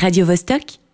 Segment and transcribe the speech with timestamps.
[0.00, 0.89] radiovostok.ch.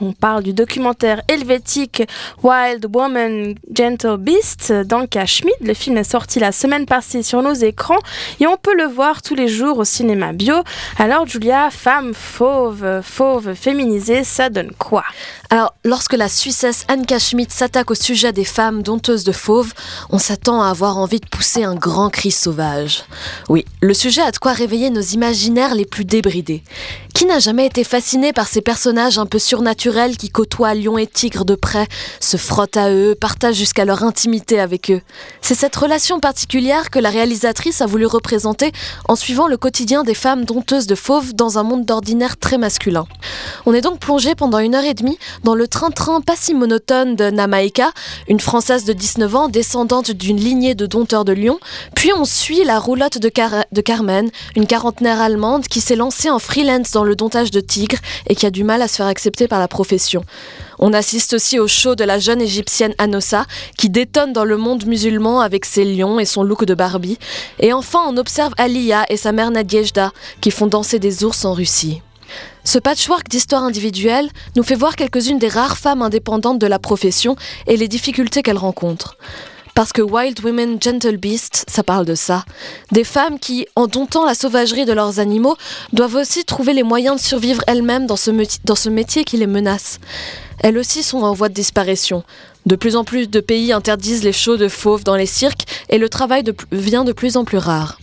[0.00, 2.04] On parle du documentaire helvétique
[2.42, 5.54] Wild Woman Gentle Beast d'Anka Schmid.
[5.60, 7.98] Le film est sorti la semaine passée sur nos écrans
[8.38, 10.54] et on peut le voir tous les jours au cinéma bio.
[10.98, 15.04] Alors Julia, femme fauve, fauve féminisée, ça donne quoi?
[15.50, 19.72] Alors, lorsque la Suissesse Anka Schmidt s'attaque au sujet des femmes dompteuses de fauves,
[20.10, 23.04] on s'attend à avoir envie de pousser un grand cri sauvage.
[23.48, 26.62] Oui, le sujet a de quoi réveiller nos imaginaires les plus débridés.
[27.14, 31.06] Qui n'a jamais été fasciné par ces personnages un peu surnaturels qui côtoient lions et
[31.06, 31.86] tigres de près,
[32.20, 35.00] se frottent à eux, partagent jusqu'à leur intimité avec eux
[35.40, 38.72] C'est cette relation particulière que la réalisatrice a voulu représenter
[39.08, 43.06] en suivant le quotidien des femmes dompteuses de fauves dans un monde d'ordinaire très masculin.
[43.66, 47.16] On est donc plongé pendant une heure et demie dans le train-train pas si monotone
[47.16, 47.92] de Namaika,
[48.28, 51.58] une Française de 19 ans descendante d'une lignée de dompteurs de lions,
[51.94, 56.30] puis on suit la roulotte de, Car- de Carmen, une quarantenaire allemande qui s'est lancée
[56.30, 59.48] en freelance dans le domptage de tigres et qui a du mal à se accepter
[59.48, 60.24] par la profession.
[60.78, 63.46] On assiste aussi au show de la jeune égyptienne Anossa,
[63.78, 67.18] qui détonne dans le monde musulman avec ses lions et son look de Barbie.
[67.58, 71.52] Et enfin, on observe Aliya et sa mère Nadiejda, qui font danser des ours en
[71.52, 72.02] Russie.
[72.64, 77.36] Ce patchwork d'histoires individuelles nous fait voir quelques-unes des rares femmes indépendantes de la profession
[77.66, 79.16] et les difficultés qu'elles rencontrent.
[79.74, 82.44] Parce que Wild Women Gentle Beasts, ça parle de ça.
[82.92, 85.56] Des femmes qui, en domptant la sauvagerie de leurs animaux,
[85.92, 89.98] doivent aussi trouver les moyens de survivre elles-mêmes dans ce, métier qui les menace.
[90.60, 92.22] Elles aussi sont en voie de disparition.
[92.66, 95.98] De plus en plus de pays interdisent les shows de fauves dans les cirques et
[95.98, 97.98] le travail de devient de plus en plus rare.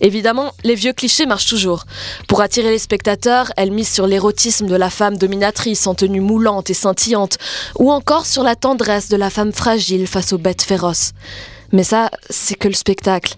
[0.00, 1.84] Évidemment, les vieux clichés marchent toujours.
[2.28, 6.70] Pour attirer les spectateurs, elle mise sur l'érotisme de la femme dominatrice en tenue moulante
[6.70, 7.38] et scintillante,
[7.78, 11.12] ou encore sur la tendresse de la femme fragile face aux bêtes féroces.
[11.72, 13.34] Mais ça, c'est que le spectacle.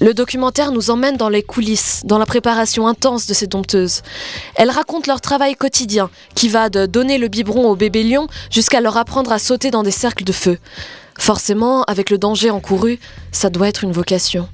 [0.00, 4.02] Le documentaire nous emmène dans les coulisses, dans la préparation intense de ces dompteuses.
[4.54, 8.80] Elles racontent leur travail quotidien, qui va de donner le biberon au bébé lion jusqu'à
[8.80, 10.58] leur apprendre à sauter dans des cercles de feu.
[11.18, 12.98] Forcément, avec le danger encouru,
[13.32, 14.48] ça doit être une vocation.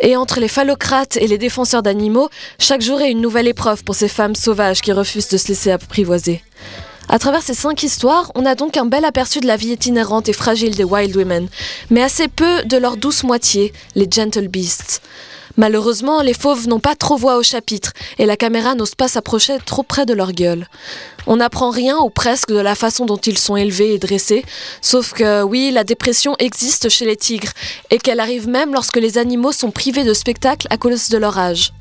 [0.00, 3.94] Et entre les phallocrates et les défenseurs d'animaux, chaque jour est une nouvelle épreuve pour
[3.94, 6.42] ces femmes sauvages qui refusent de se laisser apprivoiser.
[7.08, 10.28] À travers ces cinq histoires, on a donc un bel aperçu de la vie itinérante
[10.28, 11.48] et fragile des Wild Women,
[11.90, 15.02] mais assez peu de leur douce moitié, les Gentle Beasts.
[15.56, 19.58] Malheureusement, les fauves n'ont pas trop voix au chapitre, et la caméra n'ose pas s'approcher
[19.64, 20.66] trop près de leur gueule.
[21.26, 24.44] On n'apprend rien ou presque de la façon dont ils sont élevés et dressés,
[24.80, 27.52] sauf que oui, la dépression existe chez les tigres,
[27.90, 31.38] et qu'elle arrive même lorsque les animaux sont privés de spectacle à cause de leur
[31.38, 31.72] âge.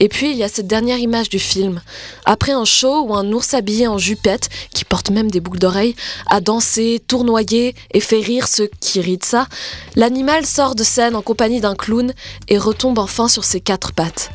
[0.00, 1.80] Et puis il y a cette dernière image du film.
[2.24, 5.94] Après un show où un ours habillé en jupette, qui porte même des boucles d'oreilles,
[6.28, 9.46] a dansé, tournoyé et fait rire ceux qui rient ça,
[9.94, 12.12] l'animal sort de scène en compagnie d'un clown
[12.48, 14.30] et retombe enfin sur ses quatre pattes.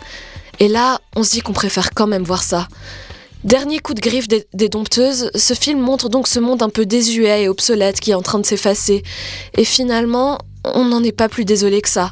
[0.59, 2.67] Et là, on se dit qu'on préfère quand même voir ça.
[3.43, 6.85] Dernier coup de griffe des, des dompteuses, ce film montre donc ce monde un peu
[6.85, 9.03] désuet et obsolète qui est en train de s'effacer.
[9.55, 12.11] Et finalement, on n'en est pas plus désolé que ça.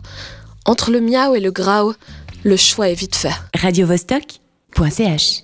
[0.65, 1.93] Entre le miaou et le grau,
[2.43, 3.33] le choix est vite fait.
[3.55, 5.41] radiovostok.ch.